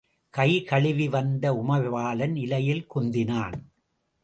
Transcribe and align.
கை 0.33 0.63
கழுவி 0.63 1.07
வந்த 1.09 1.53
உமைபாலன் 1.53 2.35
இலையில் 2.35 2.87
குந்தினான். 2.95 3.57